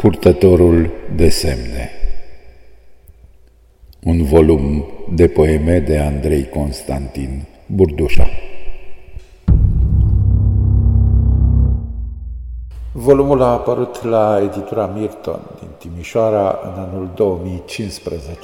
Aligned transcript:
Purtătorul 0.00 0.90
de 1.16 1.28
semne 1.28 1.90
Un 4.04 4.22
volum 4.22 4.84
de 5.14 5.28
poeme 5.28 5.78
de 5.78 5.98
Andrei 5.98 6.48
Constantin 6.48 7.46
Burdușa 7.66 8.26
Volumul 12.92 13.42
a 13.42 13.46
apărut 13.46 14.02
la 14.02 14.40
editura 14.42 14.86
Mirton 14.86 15.40
din 15.58 15.68
Timișoara 15.78 16.58
în 16.64 16.82
anul 16.82 17.10
2015. 17.14 18.38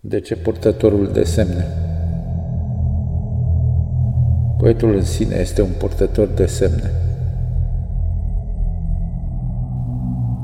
De 0.00 0.20
ce 0.20 0.36
purtătorul 0.36 1.06
de 1.06 1.24
semne? 1.24 1.66
Poetul 4.58 4.94
în 4.94 5.04
sine 5.04 5.36
este 5.36 5.62
un 5.62 5.72
purtător 5.78 6.26
de 6.26 6.46
semne. 6.46 7.09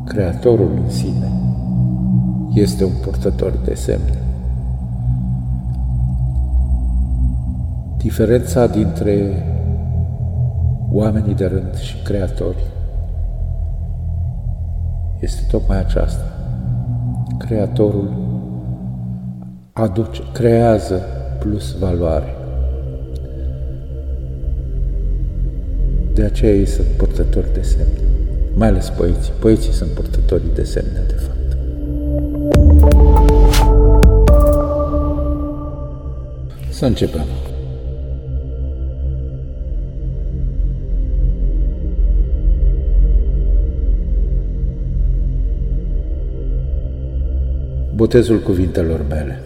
Creatorul 0.06 0.70
în 0.84 0.90
sine 0.90 1.32
este 2.54 2.84
un 2.84 2.92
purtător 3.02 3.60
de 3.64 3.74
semne. 3.74 4.22
Diferența 7.96 8.66
dintre 8.66 9.44
oamenii 10.90 11.34
de 11.34 11.46
rând 11.46 11.74
și 11.74 12.02
creatori 12.02 12.64
este 15.20 15.42
tocmai 15.50 15.78
aceasta. 15.78 16.24
Creatorul 17.38 18.10
aduce, 19.72 20.22
creează 20.32 21.00
plus 21.38 21.78
valoare. 21.78 22.34
De 26.14 26.22
aceea 26.22 26.52
ei 26.52 26.66
sunt 26.66 26.86
purtători 26.86 27.52
de 27.52 27.62
semne. 27.62 28.25
Mai 28.58 28.68
ales 28.68 28.88
poeții. 28.88 29.32
Poeții 29.38 29.72
sunt 29.72 29.90
purtătorii 29.90 30.50
de 30.54 30.64
semne, 30.64 31.04
de 31.06 31.14
fapt. 31.14 31.56
Să 36.70 36.86
începem. 36.86 37.24
Botezul 47.94 48.38
cuvintelor 48.38 49.06
mele. 49.08 49.40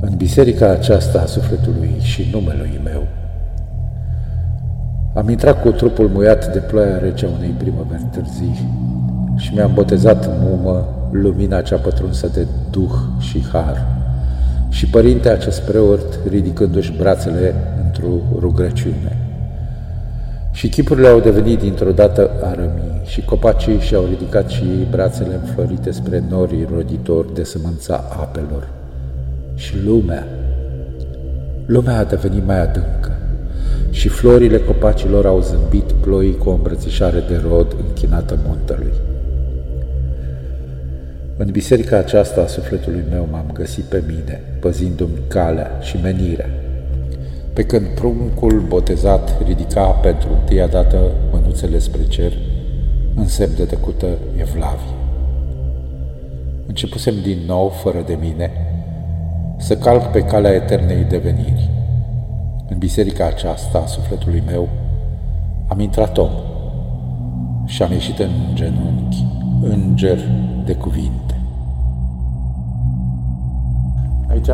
În 0.00 0.16
biserica 0.16 0.68
aceasta 0.70 1.20
a 1.20 1.26
sufletului 1.26 1.94
și 2.00 2.28
numelui 2.32 2.80
meu, 2.84 3.06
am 5.14 5.28
intrat 5.28 5.62
cu 5.62 5.70
trupul 5.70 6.08
muiat 6.08 6.52
de 6.52 6.58
ploaia 6.58 6.98
rece 6.98 7.26
a 7.26 7.28
unei 7.36 7.54
primăveri 7.58 8.06
târzii 8.12 8.68
și 9.36 9.54
mi-am 9.54 9.70
botezat 9.74 10.24
în 10.24 10.32
mumă 10.38 10.88
lumina 11.10 11.60
cea 11.60 11.76
pătrunsă 11.76 12.28
de 12.28 12.46
duh 12.70 12.92
și 13.18 13.44
har. 13.52 13.86
Și 14.68 14.86
părinte 14.86 15.28
acest 15.28 15.60
preot 15.60 16.18
ridicându-și 16.28 16.96
brațele 16.96 17.54
într-o 17.84 18.38
rugăciune. 18.38 19.18
Și 20.52 20.68
chipurile 20.68 21.08
au 21.08 21.20
devenit 21.20 21.58
dintr-o 21.58 21.90
dată 21.90 22.30
arămii 22.42 23.00
și 23.04 23.24
copacii 23.24 23.78
și-au 23.78 24.04
ridicat 24.04 24.48
și 24.48 24.62
ei 24.62 24.86
brațele 24.90 25.34
înflorite 25.34 25.90
spre 25.90 26.22
norii 26.28 26.68
roditori 26.74 27.34
de 27.34 27.44
sămânța 27.44 28.04
apelor. 28.20 28.68
Și 29.54 29.74
lumea, 29.84 30.26
lumea 31.66 31.98
a 31.98 32.04
devenit 32.04 32.46
mai 32.46 32.60
adâncă 32.60 33.13
și 33.94 34.08
florile 34.08 34.58
copacilor 34.58 35.26
au 35.26 35.40
zâmbit 35.40 35.92
ploii 35.92 36.36
cu 36.36 36.48
o 36.48 36.52
îmbrățișare 36.52 37.24
de 37.28 37.42
rod 37.48 37.76
închinată 37.86 38.38
muntelui. 38.46 38.92
În 41.36 41.50
biserica 41.50 41.96
aceasta 41.96 42.40
a 42.40 42.46
sufletului 42.46 43.04
meu 43.10 43.28
m-am 43.30 43.50
găsit 43.52 43.84
pe 43.84 44.02
mine, 44.06 44.40
păzindu-mi 44.60 45.18
calea 45.28 45.78
și 45.80 45.96
menirea. 46.02 46.50
Pe 47.52 47.62
când 47.62 47.86
pruncul 47.86 48.64
botezat 48.68 49.42
ridica 49.46 49.84
pentru 49.84 50.28
întâia 50.40 50.66
dată 50.66 51.10
mânuțele 51.32 51.78
spre 51.78 52.02
cer, 52.08 52.32
în 53.16 53.26
semn 53.26 53.52
de 53.56 53.64
tăcută 53.64 54.06
evlavie. 54.36 54.94
Începusem 56.66 57.14
din 57.22 57.38
nou, 57.46 57.68
fără 57.68 58.02
de 58.06 58.18
mine, 58.20 58.50
să 59.58 59.76
calc 59.76 60.02
pe 60.02 60.20
calea 60.20 60.52
eternei 60.52 61.06
deveniri. 61.08 61.73
În 62.68 62.78
biserica 62.78 63.26
aceasta 63.26 63.78
a 63.78 63.86
sufletului 63.86 64.42
meu 64.46 64.68
am 65.68 65.80
intrat 65.80 66.18
om 66.18 66.30
și 67.64 67.82
am 67.82 67.92
ieșit 67.92 68.18
în 68.18 68.30
genunchi, 68.54 69.26
înger 69.62 70.18
de 70.64 70.74
cuvinte. 70.74 71.40
Aici, 74.28 74.48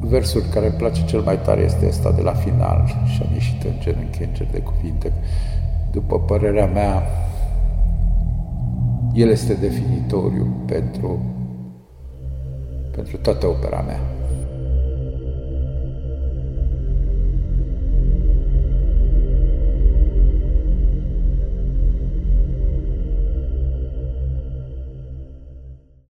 versul 0.00 0.42
care 0.52 0.66
îmi 0.66 0.74
place 0.74 1.04
cel 1.04 1.20
mai 1.20 1.40
tare 1.40 1.60
este 1.60 1.86
ăsta 1.86 2.12
de 2.12 2.20
la 2.20 2.32
final 2.32 2.84
și 3.06 3.22
am 3.22 3.32
ieșit 3.32 3.62
în 3.62 3.72
genunchi, 3.78 4.22
înger 4.22 4.46
de 4.50 4.60
cuvinte. 4.60 5.12
După 5.90 6.20
părerea 6.20 6.66
mea, 6.66 7.02
el 9.14 9.28
este 9.28 9.54
definitoriu 9.54 10.64
pentru, 10.66 11.20
pentru 12.90 13.16
toată 13.16 13.46
opera 13.46 13.80
mea. 13.80 14.00